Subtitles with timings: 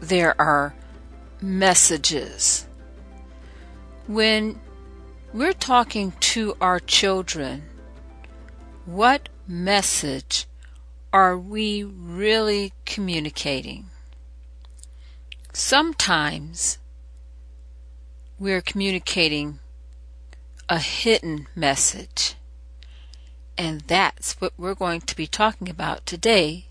[0.00, 0.74] there are
[1.40, 2.66] messages.
[4.06, 4.60] When
[5.32, 7.64] we're talking to our children,
[8.86, 10.46] what message
[11.12, 13.86] are we really communicating?
[15.52, 16.78] Sometimes
[18.38, 19.58] we're communicating
[20.68, 22.34] a hidden message.
[23.56, 26.66] And that's what we're going to be talking about today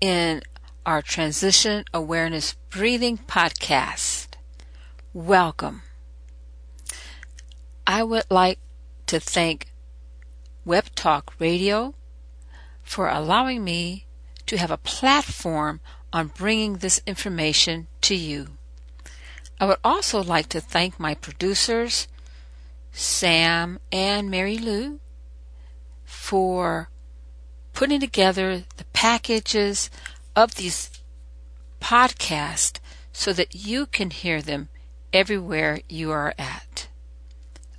[0.00, 0.42] in
[0.88, 4.28] our Transition Awareness Breathing podcast.
[5.12, 5.82] Welcome.
[7.86, 8.58] I would like
[9.08, 9.70] to thank
[10.64, 11.92] Web Talk Radio
[12.82, 14.06] for allowing me
[14.46, 18.56] to have a platform on bringing this information to you.
[19.60, 22.08] I would also like to thank my producers,
[22.92, 25.00] Sam and Mary Lou,
[26.06, 26.88] for
[27.74, 29.90] putting together the packages
[30.38, 30.88] of these
[31.80, 32.78] podcasts
[33.12, 34.68] so that you can hear them
[35.12, 36.86] everywhere you are at.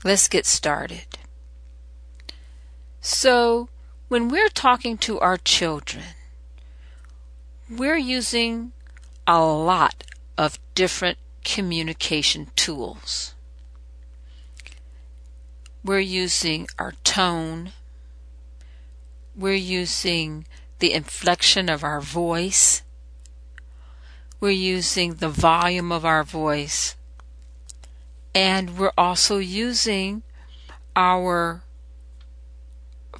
[0.04, 1.08] Let's get started.
[3.00, 3.70] So,
[4.10, 6.04] when we're talking to our children,
[7.70, 8.74] we're using
[9.26, 10.04] a lot
[10.38, 13.36] of different communication tools.
[15.82, 17.72] We're using our tone,
[19.34, 20.46] we're using
[20.80, 22.84] the inflection of our voice.
[24.40, 26.96] We're using the volume of our voice.
[28.34, 30.24] And we're also using
[30.96, 31.64] our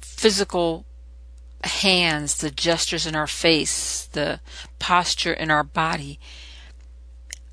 [0.00, 0.86] physical
[1.64, 4.40] hands, the gestures in our face, the
[4.78, 6.18] posture in our body.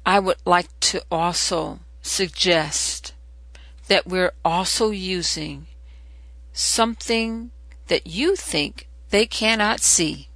[0.05, 3.13] I would like to also suggest
[3.87, 5.67] that we're also using
[6.53, 7.51] something
[7.87, 10.27] that you think they cannot see.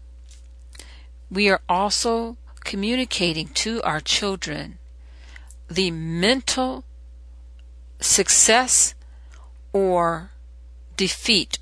[1.30, 4.78] We are also communicating to our children
[5.70, 6.84] the mental
[8.00, 8.94] success
[9.74, 10.32] or
[10.98, 11.60] defeat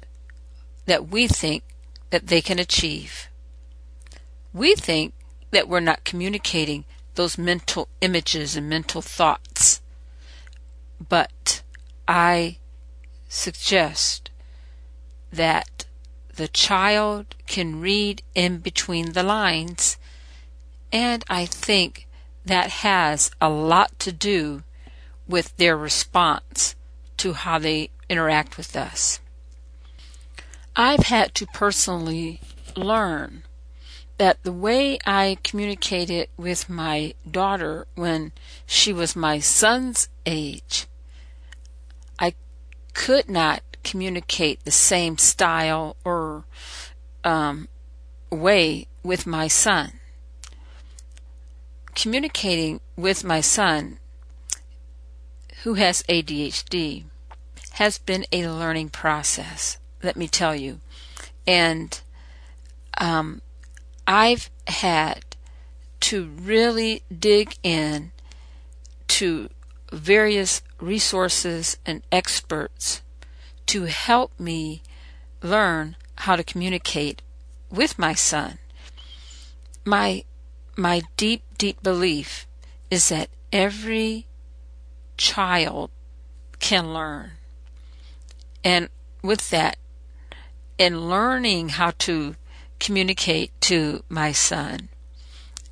[0.86, 1.64] that we think
[2.10, 3.30] that they can achieve.
[4.54, 5.14] We think
[5.52, 9.82] that we're not communicating those mental images and mental thoughts.
[11.08, 11.62] But
[12.08, 12.58] I
[13.28, 14.32] suggest
[15.32, 15.79] that
[16.40, 19.98] the child can read in between the lines,
[20.90, 22.08] and I think
[22.46, 24.64] that has a lot to do
[25.28, 26.76] with their response
[27.18, 29.20] to how they interact with us.
[30.78, 32.40] I've had to personally
[32.74, 33.44] learn
[34.18, 38.32] that the way I communicated with my daughter when
[38.66, 40.88] she was my son's age,
[42.18, 42.34] I
[42.94, 46.46] could not communicate the same style or
[47.24, 47.68] um,
[48.32, 49.94] way with my son.
[51.96, 54.00] Communicating with my son,
[55.64, 57.04] who has ADHD,
[57.74, 60.80] has been a learning process, let me tell you.
[61.46, 62.00] And
[62.98, 63.42] um,
[64.08, 65.24] I've had
[66.02, 68.12] to really dig in
[69.08, 69.50] to
[69.92, 73.02] various resources and experts
[73.70, 74.82] to help me
[75.44, 77.22] learn how to communicate
[77.70, 78.58] with my son.
[79.86, 80.24] My
[80.76, 82.48] my deep deep belief
[82.90, 84.26] is that every
[85.18, 85.92] child
[86.58, 87.34] can learn.
[88.64, 88.90] And
[89.22, 89.78] with that,
[90.80, 92.36] in learning how to
[92.80, 94.90] communicate to my son,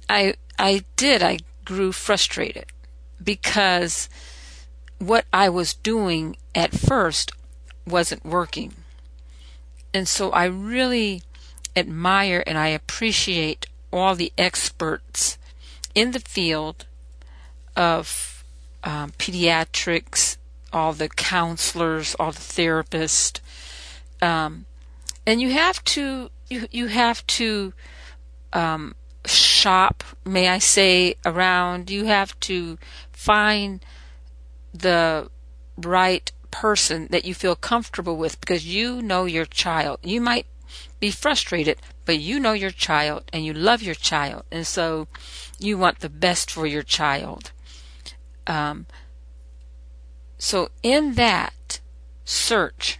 [0.08, 2.66] I I did I grew frustrated
[3.24, 4.08] because
[5.00, 7.32] what I was doing at first
[7.88, 8.74] wasn't working.
[9.94, 11.24] And so I really
[11.75, 15.38] admire and I appreciate all the experts
[15.95, 16.86] in the field
[17.75, 18.44] of
[18.84, 20.38] um, pediatrics,
[20.74, 23.39] all the counselors, all the therapists,
[24.22, 24.66] um,
[25.25, 27.74] and you have to you you have to
[28.54, 28.95] um,
[29.25, 31.90] shop, may I say, around.
[31.90, 32.78] You have to
[33.12, 33.83] find
[34.74, 35.30] the
[35.78, 40.00] right person that you feel comfortable with because you know your child.
[40.04, 40.46] You might
[41.00, 45.08] be frustrated, but you know your child and you love your child, and so
[45.60, 47.52] you want the best for your child.
[48.46, 48.88] Um,
[50.38, 51.80] so, in that
[52.24, 53.00] search,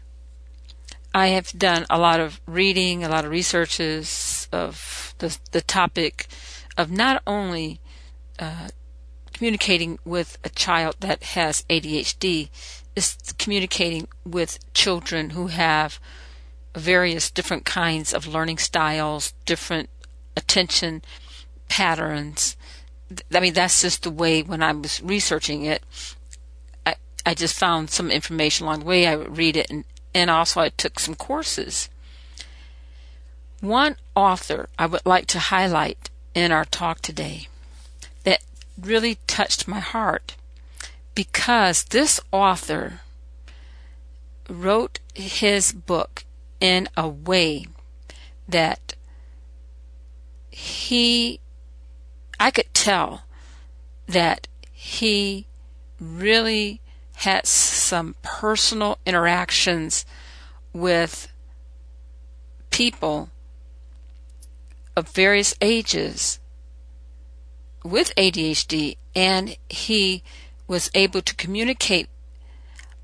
[1.14, 6.28] I have done a lot of reading, a lot of researches of the, the topic
[6.78, 7.80] of not only
[8.40, 8.70] uh,
[9.34, 12.50] communicating with a child that has ADHD,
[12.98, 16.00] is communicating with children who have
[16.76, 19.90] various different kinds of learning styles, different
[20.36, 21.04] attention
[21.70, 22.58] patterns.
[23.32, 25.84] I mean, that's just the way when I was researching it,
[26.88, 29.06] I, I just found some information along the way.
[29.06, 29.86] I would read it and,
[30.16, 31.90] and also I took some courses.
[33.62, 37.48] One author I would like to highlight in our talk today
[38.24, 38.42] that
[38.80, 40.36] really touched my heart
[41.18, 43.02] because this author
[44.48, 46.25] wrote his book
[46.60, 47.66] in a way
[48.48, 48.94] that
[50.52, 51.40] he,
[52.40, 53.24] I could tell
[54.06, 55.48] that he
[56.00, 56.81] really
[57.16, 60.06] had some personal interactions
[60.72, 61.31] with
[62.69, 63.31] people
[64.96, 66.38] of various ages
[67.84, 70.22] with ADHD and he
[70.68, 72.10] was able to communicate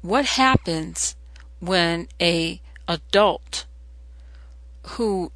[0.01, 1.15] what happens
[1.59, 3.65] when a adult
[4.83, 5.31] who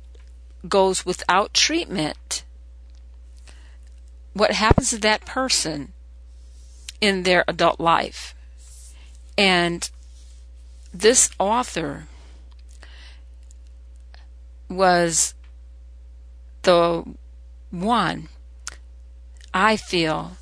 [0.67, 2.43] goes without treatment
[4.37, 5.93] what happens to that person
[7.01, 8.35] in their adult life?
[9.37, 9.89] And
[10.93, 12.07] this author
[14.69, 15.33] was
[16.63, 17.03] the
[17.71, 18.29] one
[19.53, 20.37] I feel,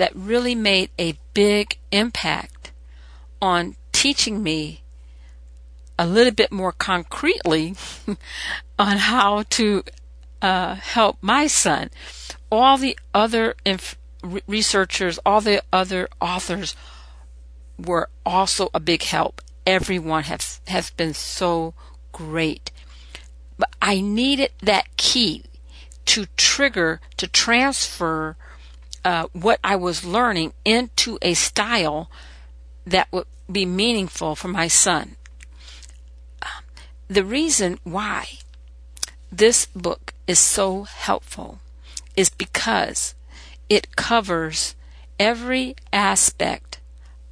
[0.00, 2.72] that really made a big impact
[3.42, 4.80] on teaching me
[5.98, 7.74] a little bit more concretely
[8.78, 9.84] on how to
[10.40, 11.90] uh, help my son.
[12.50, 13.98] All the other inf-
[14.46, 16.74] researchers, all the other authors
[17.78, 19.42] were also a big help.
[19.66, 21.74] Everyone has has been so
[22.10, 22.70] great.
[23.58, 25.44] But I needed that key
[26.06, 28.38] to trigger to transfer
[29.04, 32.10] uh, what I was learning into a style
[32.86, 35.16] that would be meaningful for my son.
[37.08, 38.38] The reason why
[39.32, 41.60] this book is so helpful
[42.16, 43.14] is because
[43.68, 44.74] it covers
[45.18, 46.80] every aspect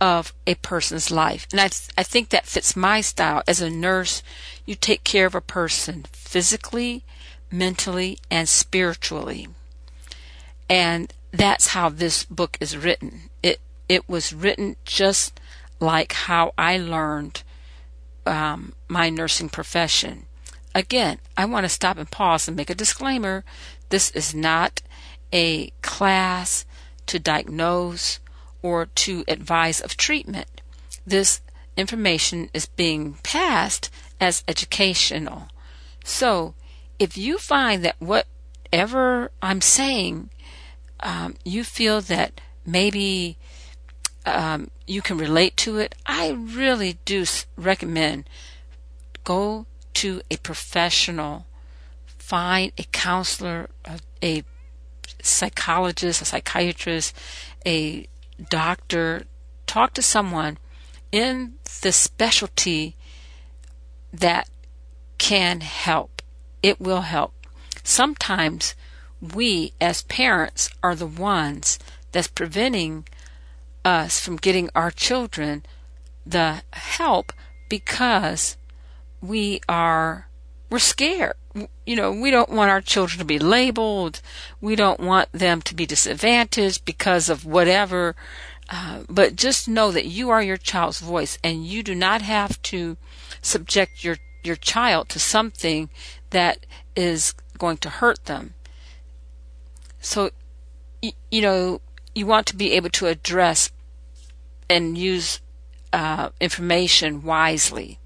[0.00, 1.47] of a person's life.
[1.50, 3.43] And I, I think that fits my style.
[3.47, 4.23] As a nurse,
[4.65, 7.05] you take care of a person physically,
[7.50, 9.49] mentally, and spiritually.
[10.69, 13.30] And that's how this book is written.
[13.42, 15.40] It it was written just
[15.80, 17.42] like how I learned
[18.26, 20.26] um, my nursing profession.
[20.75, 23.44] Again, I want to stop and pause and make a disclaimer.
[23.88, 24.82] This is not
[25.32, 26.64] a class
[27.06, 28.20] to diagnose
[28.62, 30.60] or to advise of treatment.
[31.06, 31.40] This
[31.76, 33.90] information is being passed
[34.20, 35.48] as educational.
[36.04, 36.54] So,
[36.98, 40.31] if you find that whatever I'm saying
[41.00, 43.36] um, you feel that maybe
[44.26, 47.24] um, you can relate to it, I really do
[47.56, 48.28] recommend
[49.24, 51.46] go to a professional,
[52.06, 54.44] find a counselor, a, a
[55.22, 57.14] psychologist, a psychiatrist,
[57.67, 58.06] a
[58.48, 59.24] doctor,
[59.67, 60.58] talk to someone
[61.10, 62.96] in the specialty
[64.12, 64.48] that
[65.19, 66.22] can help.
[66.62, 67.34] It will help.
[67.82, 68.74] Sometimes
[69.20, 71.79] we as parents are the ones
[72.13, 73.06] that's preventing
[73.84, 75.65] us from getting our children
[76.25, 77.32] the help
[77.69, 78.56] because
[79.20, 80.29] we are
[80.70, 81.34] we're scared.
[81.87, 84.20] You know we don't want our children to be labeled.
[84.60, 88.15] We don't want them to be disadvantaged because of whatever.
[88.70, 92.60] Uh, but just know that you are your child's voice and you do not have
[92.63, 92.98] to
[93.41, 95.89] subject your your child to something
[96.31, 98.55] that is going to hurt them
[100.08, 100.31] so,
[101.03, 101.82] you know,
[102.15, 103.70] you want to be able to address
[104.70, 105.41] and use
[105.93, 107.98] uh, information wisely.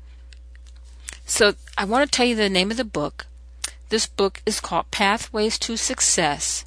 [1.25, 3.27] So, I want to tell you the name of the book.
[3.89, 6.65] This book is called Pathways to Success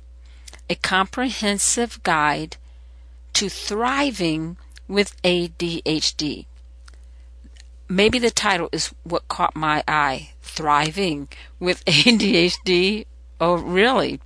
[0.69, 2.55] A Comprehensive Guide
[3.33, 4.55] to Thriving
[4.87, 6.45] with ADHD.
[7.89, 11.27] Maybe the title is what caught my eye Thriving
[11.59, 13.05] with ADHD.
[13.41, 14.21] Oh, really?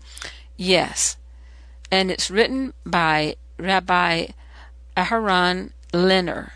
[0.59, 1.15] Yes.
[1.89, 4.27] And it's written by Rabbi
[4.97, 6.51] Aharon Lerner,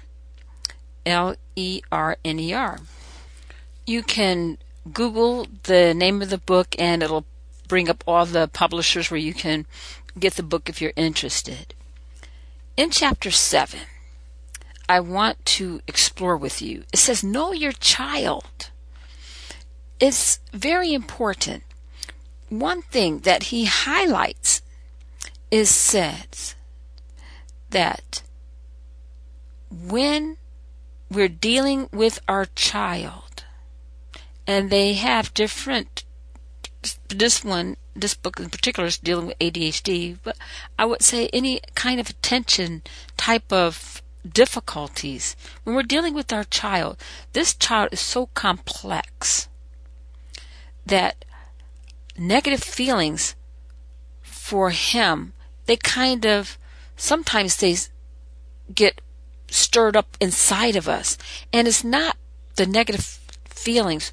[1.05, 2.79] L E R N E R.
[3.87, 4.57] You can
[4.91, 7.25] Google the name of the book and it'll
[7.69, 9.65] bring up all the publishers where you can
[10.19, 11.73] get the book if you're interested.
[12.75, 13.79] In chapter 7,
[14.89, 16.83] I want to explore with you.
[16.91, 18.69] It says, Know your child.
[20.01, 21.63] It's very important.
[22.53, 24.61] One thing that he highlights
[25.49, 26.53] is says
[27.71, 28.21] that
[29.71, 30.37] when
[31.09, 33.43] we're dealing with our child
[34.45, 36.03] and they have different
[37.07, 40.37] this one this book in particular is dealing with ADHD but
[40.77, 42.83] I would say any kind of attention
[43.17, 46.97] type of difficulties when we're dealing with our child
[47.31, 49.47] this child is so complex
[50.85, 51.25] that
[52.17, 53.35] negative feelings
[54.21, 55.33] for him
[55.65, 56.57] they kind of
[56.95, 57.75] sometimes they
[58.73, 59.01] get
[59.49, 61.17] stirred up inside of us.
[61.51, 62.17] And it's not
[62.55, 64.11] the negative feelings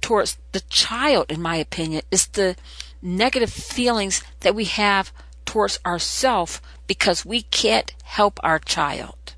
[0.00, 2.02] towards the child, in my opinion.
[2.10, 2.56] It's the
[3.02, 5.12] negative feelings that we have
[5.44, 9.34] towards ourselves because we can't help our child.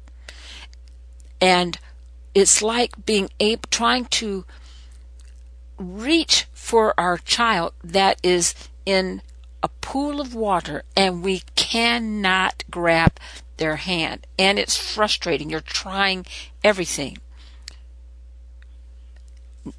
[1.41, 1.79] And
[2.35, 4.45] it's like being able, trying to
[5.79, 8.53] reach for our child that is
[8.85, 9.23] in
[9.63, 13.21] a pool of water and we cannot grab
[13.57, 14.27] their hand.
[14.37, 15.49] And it's frustrating.
[15.49, 16.27] You're trying
[16.65, 17.19] everything.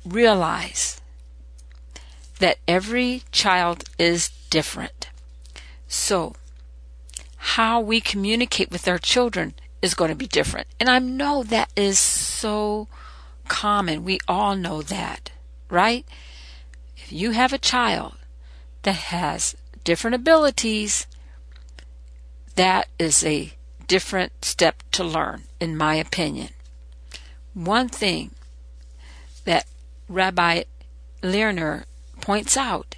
[0.05, 1.01] Realize
[2.39, 5.09] that every child is different.
[5.89, 6.35] So,
[7.35, 10.67] how we communicate with our children is going to be different.
[10.79, 12.87] And I know that is so
[13.49, 14.05] common.
[14.05, 15.31] We all know that,
[15.69, 16.05] right?
[17.07, 18.17] If you have a child
[18.81, 21.07] that has different abilities,
[22.55, 23.53] that is a
[23.87, 26.49] different step to learn, in my opinion.
[27.53, 28.31] One thing
[29.45, 29.67] that
[30.09, 30.63] Rabbi
[31.23, 31.85] Lerner
[32.19, 32.97] points out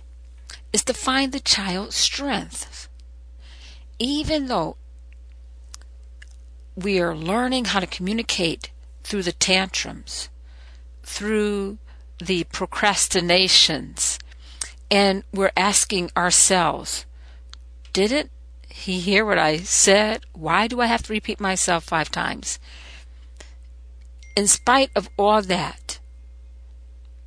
[0.73, 2.89] is to find the child's strengths.
[3.99, 4.77] Even though
[6.75, 8.71] we are learning how to communicate
[9.03, 10.29] through the tantrums,
[11.03, 11.77] through
[12.19, 14.19] the procrastinations,
[14.91, 17.05] and we're asking ourselves,
[17.93, 18.31] didn't
[18.67, 20.25] he hear what I said?
[20.33, 22.59] Why do I have to repeat myself five times?
[24.35, 25.99] In spite of all that,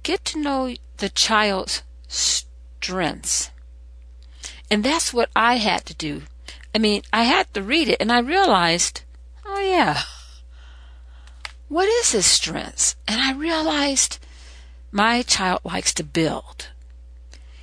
[0.02, 3.50] get to know the child's strengths.
[4.70, 6.22] And that's what I had to do.
[6.74, 9.02] I mean, I had to read it and I realized,
[9.44, 10.02] oh yeah,
[11.68, 12.96] what is his strengths?
[13.06, 14.18] And I realized
[14.92, 16.68] my child likes to build.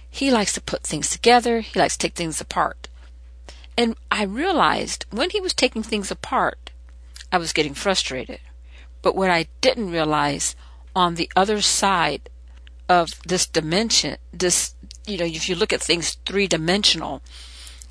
[0.10, 1.62] He likes to put things together.
[1.62, 2.90] He likes to take things apart.
[3.78, 6.72] And I realized when he was taking things apart,
[7.32, 8.40] I was getting frustrated.
[9.02, 10.56] But what I didn't realize
[10.96, 12.30] on the other side
[12.90, 14.74] of this dimension, this,
[15.06, 17.22] you know, if you look at things three dimensional,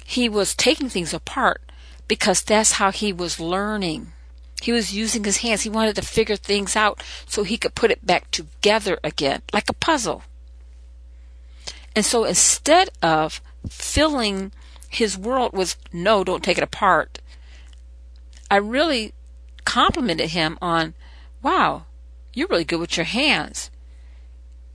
[0.05, 1.63] he was taking things apart
[2.09, 4.13] because that's how he was learning.
[4.61, 5.63] He was using his hands.
[5.63, 9.69] He wanted to figure things out so he could put it back together again, like
[9.69, 10.25] a puzzle.
[11.95, 14.53] And so instead of filling
[14.89, 17.21] his world with, no, don't take it apart.
[18.51, 19.13] I really
[19.65, 20.95] complimented him on,
[21.43, 21.87] wow,
[22.33, 23.71] you're really good with your hands.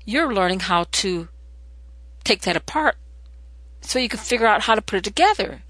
[0.06, 1.28] You're learning how to
[2.24, 2.96] take that apart
[3.82, 5.64] so you can figure out how to put it together.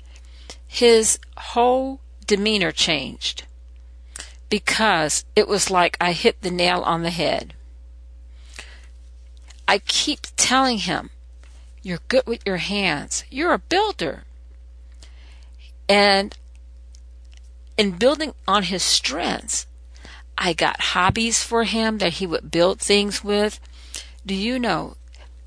[0.67, 3.43] His whole demeanor changed
[4.53, 7.55] because it was like I hit the nail on the head.
[9.67, 11.09] I keep telling him,
[11.81, 13.23] you're good with your hands.
[13.31, 14.25] You're a builder.
[15.89, 16.37] And
[17.79, 19.65] in building on his strengths,
[20.37, 23.59] I got hobbies for him that he would build things with.
[24.23, 24.97] Do you know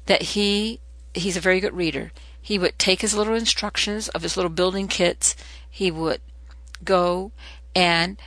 [0.06, 0.80] that he
[1.14, 2.10] he's a very good reader.
[2.42, 5.36] He would take his little instructions of his little building kits.
[5.70, 6.20] He would
[6.82, 7.30] go
[7.72, 8.18] and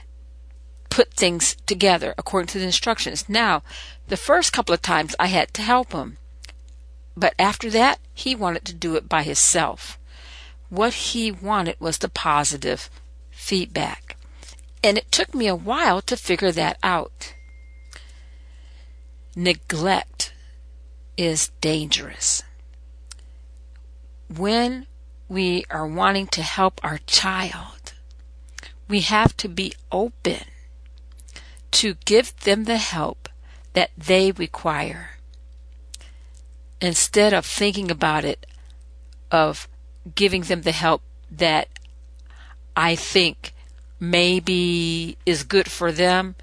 [0.99, 3.29] put things together according to the instructions.
[3.29, 3.63] Now,
[4.09, 6.17] the first couple of times I had to help him.
[7.15, 9.97] But after that, he wanted to do it by himself.
[10.67, 12.89] What he wanted was the positive
[13.31, 14.17] feedback.
[14.83, 17.33] And it took me a while to figure that out.
[19.37, 20.33] Neglect
[21.15, 22.43] is dangerous.
[24.27, 24.85] When
[25.29, 27.93] we are wanting to help our child,
[28.89, 30.41] we have to be open
[31.71, 33.29] to give them the help
[33.73, 35.11] that they require.
[36.81, 38.45] Instead of thinking about it
[39.31, 39.67] of
[40.15, 41.67] giving them the help that
[42.75, 43.53] I think
[43.99, 46.35] maybe is good for them,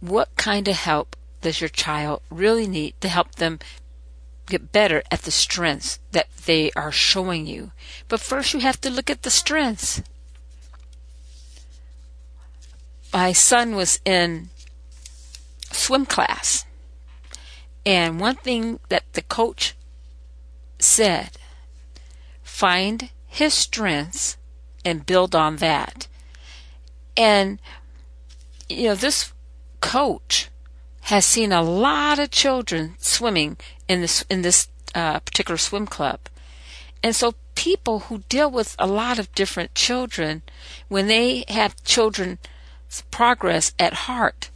[0.00, 3.58] what kind of help does your child really need to help them
[4.46, 7.72] get better at the strengths that they are showing you?
[8.08, 10.02] But first, you have to look at the strengths.
[13.12, 14.50] My son was in
[15.72, 16.66] swim class,
[17.86, 19.74] and one thing that the coach
[20.78, 21.30] said
[22.42, 24.36] find his strengths
[24.84, 26.06] and build on that.
[27.16, 27.60] And,
[28.68, 29.32] you know, this
[29.80, 30.48] coach
[31.02, 33.56] has seen a lot of children swimming
[33.88, 36.20] in this in this uh, particular swim club,
[37.02, 40.42] and so people who deal with a lot of different children,
[40.88, 42.38] when they have children's
[43.10, 44.50] progress at heart,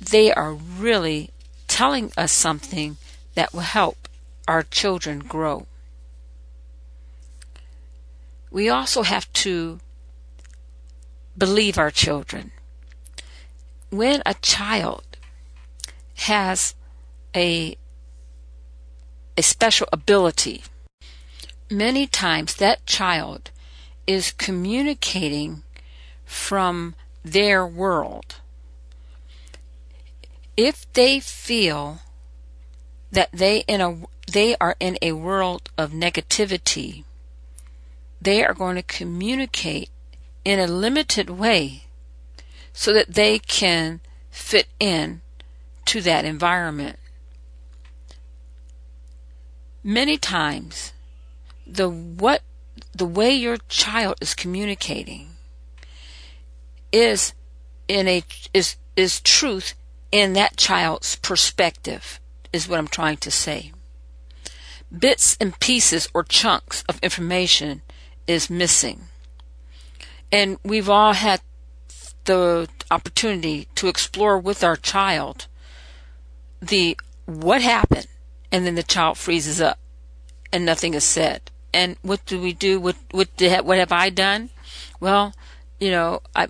[0.00, 1.30] they are really
[1.68, 2.96] telling us something
[3.34, 4.08] that will help
[4.46, 5.66] our children grow.
[8.50, 9.80] We also have to
[11.36, 12.52] believe our children.
[13.90, 15.04] When a child
[16.16, 16.74] has
[17.34, 17.76] a
[19.36, 20.62] a special ability,
[21.68, 23.50] many times that child
[24.06, 25.64] is communicating
[26.24, 26.94] from
[27.24, 28.36] their world.
[30.56, 32.00] If they feel
[33.10, 37.04] that they in a they are in a world of negativity,
[38.20, 39.90] they are going to communicate
[40.44, 41.84] in a limited way
[42.72, 44.00] so that they can
[44.30, 45.22] fit in
[45.86, 46.98] to that environment.
[49.82, 50.92] Many times
[51.66, 52.42] the what
[52.92, 55.33] the way your child is communicating
[56.94, 57.34] is
[57.88, 58.22] in a
[58.54, 59.74] is is truth
[60.12, 62.20] in that child's perspective
[62.52, 63.72] is what I'm trying to say.
[64.96, 67.82] Bits and pieces or chunks of information
[68.28, 69.06] is missing.
[70.30, 71.40] And we've all had
[72.24, 75.48] the opportunity to explore with our child
[76.62, 76.96] the
[77.26, 78.06] what happened
[78.52, 79.78] and then the child freezes up
[80.52, 81.50] and nothing is said.
[81.72, 82.78] And what do we do?
[82.78, 83.28] What what
[83.64, 84.50] what have I done?
[85.00, 85.34] Well,
[85.80, 86.48] you know, I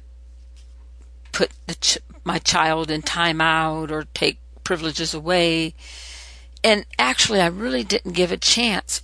[1.34, 5.74] put ch- my child in timeout or take privileges away.
[6.62, 9.02] And actually, I really didn't give a chance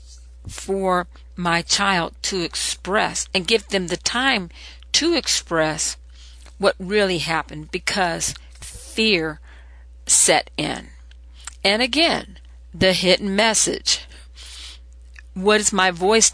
[0.48, 4.48] for my child to express and give them the time
[4.92, 5.96] to express
[6.58, 9.40] what really happened because fear
[10.06, 10.88] set in.
[11.64, 12.38] And again,
[12.72, 14.06] the hidden message.
[15.34, 16.30] What is my voice,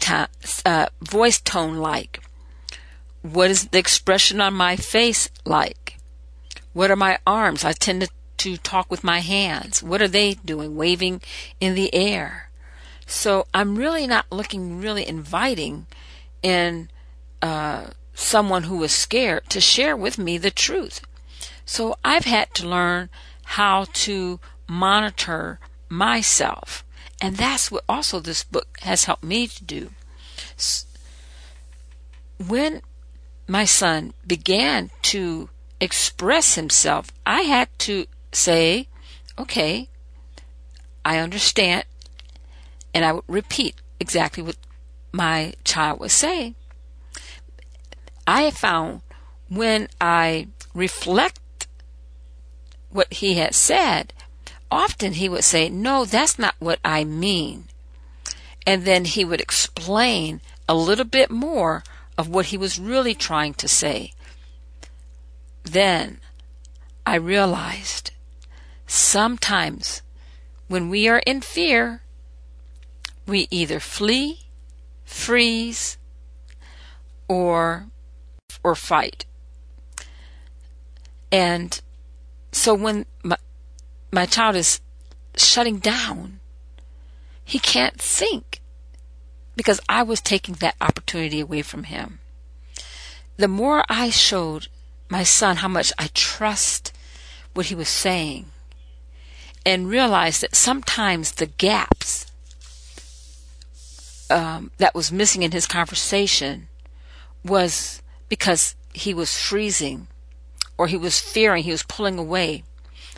[0.65, 2.21] uh, voice tone like?
[3.21, 5.86] What is the expression on my face like?
[6.77, 7.65] What are my arms?
[7.65, 9.81] I tend to, talk with my hands.
[9.81, 10.75] What are they doing?
[10.75, 11.21] Waving
[11.59, 12.51] in the air.
[13.07, 15.87] So I'm really not looking really inviting
[16.43, 16.91] in
[17.41, 21.01] uh, someone who is scared to share with me the truth.
[21.65, 23.09] So I've had to learn
[23.57, 25.59] how to monitor
[25.89, 26.85] myself.
[27.19, 29.89] And that's what also this book has helped me to do.
[32.37, 32.83] When
[33.47, 38.87] my son began to express himself, I had to say,
[39.37, 39.89] okay,
[41.05, 41.85] I understand
[42.93, 44.57] and I would repeat exactly what
[45.11, 46.55] my child was saying.
[48.25, 49.01] I found
[49.49, 51.67] when I reflect
[52.89, 54.13] what he had said,
[54.71, 57.65] often he would say, No, that's not what I mean.
[58.65, 61.83] And then he would explain a little bit more
[62.17, 64.11] of what he was really trying to say.
[65.67, 66.19] Then
[67.05, 68.11] I realized
[68.85, 70.01] sometimes
[70.67, 72.03] when we are in fear,
[73.25, 74.47] we either flee,
[75.03, 75.97] freeze,
[77.27, 77.87] or
[78.63, 79.25] or fight.
[81.31, 81.81] And
[82.53, 83.37] so when my,
[84.11, 84.79] my child is
[85.35, 86.39] shutting down,
[87.43, 88.61] he can't think
[89.57, 92.19] because I was taking that opportunity away from him.
[93.35, 94.69] The more I showed
[95.09, 96.93] my son how much I trust
[97.53, 98.47] what he was saying
[99.65, 102.25] and realized that sometimes the gaps
[104.29, 106.67] um, that was missing in his conversation
[107.43, 110.07] was because he was freezing
[110.77, 112.63] or he was fearing, he was pulling away.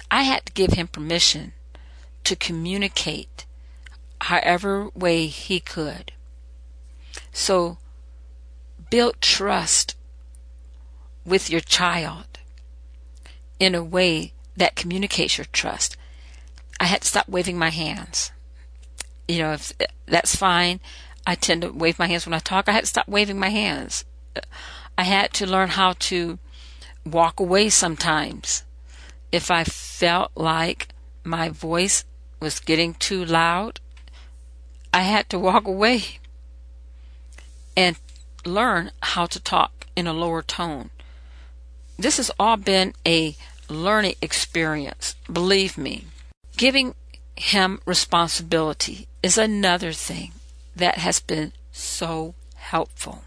[0.10, 1.54] I had to give him permission
[2.23, 3.45] to communicate
[4.21, 6.12] however way he could.
[7.32, 7.78] So
[8.89, 9.95] build trust
[11.30, 12.26] with your child
[13.60, 15.96] in a way that communicates your trust.
[16.80, 18.32] I had to stop waving my hands
[19.30, 19.72] you know, if
[20.08, 20.82] that's fine.
[21.26, 22.68] I tend to wave my hands when I talk.
[22.68, 24.04] I had to stop waving my hands.
[24.98, 26.39] I had to learn how to
[27.06, 28.63] walk away sometimes
[29.32, 30.88] if I felt like
[31.24, 32.04] my voice
[32.42, 33.80] was getting too loud,
[34.92, 36.20] I had to walk away
[37.78, 37.98] and
[38.46, 40.89] learn how to talk in a lower tone.
[42.00, 43.36] This has all been a
[43.68, 46.06] learning experience, believe me.
[46.56, 46.96] Giving
[47.36, 50.32] him responsibility is another thing
[50.74, 53.24] that has been so helpful.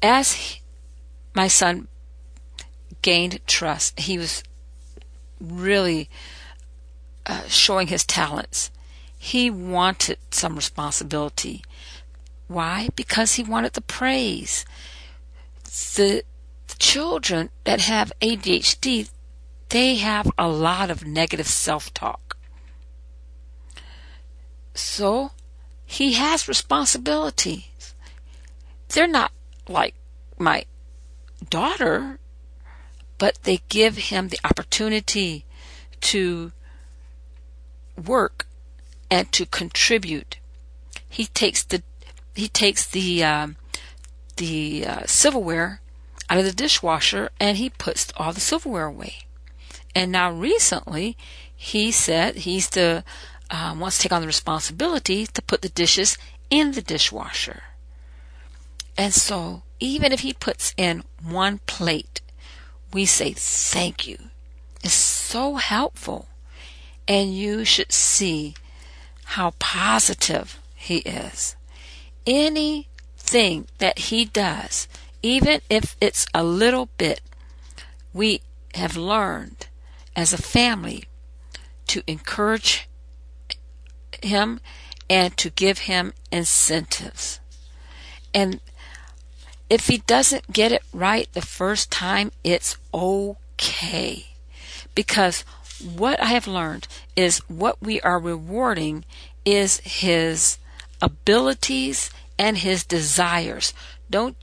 [0.00, 0.60] As he,
[1.34, 1.88] my son
[3.02, 4.44] gained trust, he was
[5.40, 6.08] really
[7.26, 8.70] uh, showing his talents.
[9.18, 11.64] He wanted some responsibility.
[12.46, 12.88] Why?
[12.94, 14.64] Because he wanted the praise.
[15.64, 16.22] The,
[16.78, 19.10] children that have ADHD,
[19.68, 22.36] they have a lot of negative self talk.
[24.74, 25.32] So
[25.84, 27.94] he has responsibilities.
[28.88, 29.32] They're not
[29.68, 29.94] like
[30.38, 30.64] my
[31.48, 32.18] daughter,
[33.18, 35.44] but they give him the opportunity
[36.02, 36.52] to
[37.96, 38.46] work
[39.10, 40.38] and to contribute.
[41.08, 41.82] He takes the
[42.34, 43.56] he takes the um,
[44.36, 45.80] the uh, silverware
[46.28, 49.26] out of the dishwasher and he puts all the silverware away.
[49.94, 51.16] And now recently,
[51.54, 56.18] he said he's um, wants to take on the responsibility to put the dishes
[56.50, 57.62] in the dishwasher.
[58.98, 62.20] And so, even if he puts in one plate,
[62.92, 64.18] we say thank you.
[64.82, 66.28] It's so helpful.
[67.08, 68.54] And you should see
[69.24, 71.56] how positive he is.
[72.26, 74.88] Anything that he does,
[75.26, 77.20] even if it's a little bit,
[78.12, 78.42] we
[78.74, 79.66] have learned
[80.14, 81.04] as a family
[81.88, 82.88] to encourage
[84.22, 84.60] him
[85.10, 87.40] and to give him incentives.
[88.32, 88.60] And
[89.68, 94.26] if he doesn't get it right the first time, it's okay.
[94.94, 95.42] Because
[95.82, 96.86] what I have learned
[97.16, 99.04] is what we are rewarding
[99.44, 100.58] is his
[101.02, 103.74] abilities and his desires.
[104.08, 104.36] Don't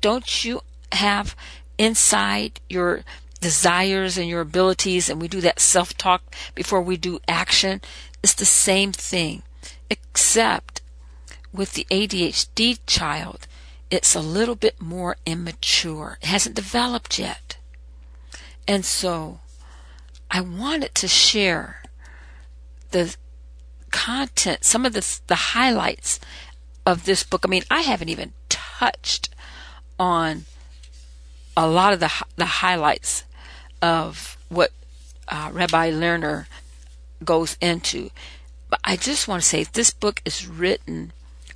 [0.00, 1.36] don't you have
[1.78, 3.02] inside your
[3.40, 6.22] desires and your abilities and we do that self-talk
[6.54, 7.80] before we do action?
[8.22, 9.42] It's the same thing.
[9.90, 10.80] Except
[11.52, 13.46] with the ADHD child,
[13.90, 16.18] it's a little bit more immature.
[16.22, 17.58] It hasn't developed yet.
[18.66, 19.40] And so
[20.30, 21.82] I wanted to share
[22.90, 23.16] the
[23.90, 26.20] content, some of the, the highlights
[26.86, 27.42] of this book.
[27.44, 29.28] I mean, I haven't even touched
[29.98, 30.44] on
[31.56, 33.24] a lot of the, the highlights
[33.80, 34.70] of what
[35.28, 36.46] uh, Rabbi Lerner
[37.24, 38.10] goes into.
[38.70, 41.12] But I just want to say this book is written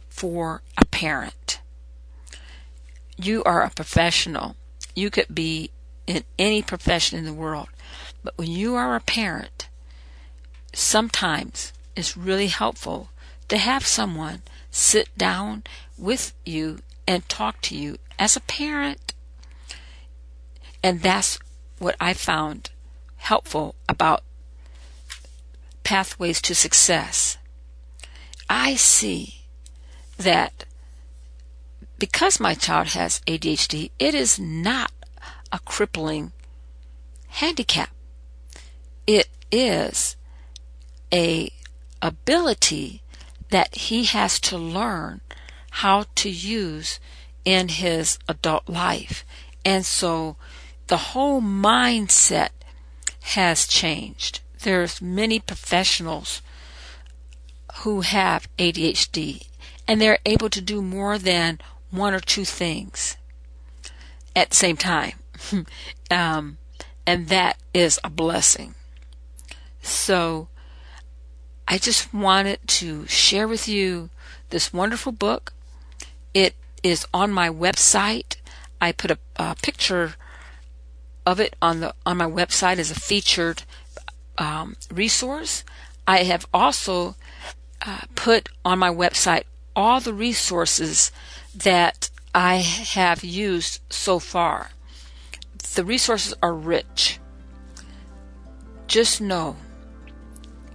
[0.09, 1.61] for a parent.
[3.16, 4.57] You are a professional.
[4.94, 5.70] You could be
[6.07, 7.68] in any profession in the world.
[8.22, 9.68] But when you are a parent,
[10.72, 13.11] sometimes it's really helpful
[13.49, 15.64] to have someone sit down
[15.96, 19.14] with you and talk to you as a parent.
[20.83, 21.38] And that's
[21.79, 22.70] what I found
[23.16, 24.22] helpful about
[25.85, 27.38] Pathways to Success.
[28.48, 29.42] I see
[30.16, 30.64] that
[31.98, 34.92] because my child has ADHD, it is not
[35.50, 36.33] a crippling
[37.29, 37.90] handicap
[39.07, 40.16] it is
[41.12, 41.50] a
[42.02, 43.02] ability
[43.50, 45.20] that he has to learn
[45.70, 46.98] how to use
[47.46, 49.24] in his adult life.
[49.64, 50.37] And so
[50.88, 52.50] the whole mindset
[53.22, 54.40] has changed.
[54.62, 56.42] There's many professionals
[57.78, 59.46] who have ADHD
[59.88, 63.16] and they're able to do more than one or two things
[64.35, 65.14] at the same time.
[66.11, 66.59] um,
[67.06, 68.74] and that is a blessing.
[69.82, 70.48] So
[71.68, 74.11] I just wanted to share with you
[74.50, 75.52] this wonderful book.
[76.35, 76.56] It
[76.87, 78.37] is on my website.
[78.81, 80.14] I put a, a picture
[81.25, 83.64] of it on the on my website as a featured
[84.38, 85.64] um, resource.
[86.07, 87.16] I have also
[87.85, 89.44] uh, put on my website
[89.75, 91.11] all the resources
[91.55, 94.70] that I have used so far.
[95.75, 97.18] The resources are rich.
[98.87, 99.57] Just know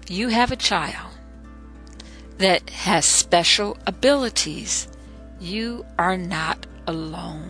[0.08, 1.12] you have a child
[2.38, 4.88] that has special abilities,
[5.42, 7.50] you are not alone.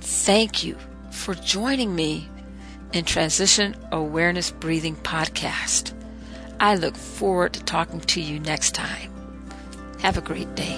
[0.00, 0.76] Thank you
[1.12, 2.28] for joining me
[2.92, 5.92] in Transition Awareness Breathing Podcast.
[6.58, 9.12] I look forward to talking to you next time.
[10.00, 10.76] Have a great day.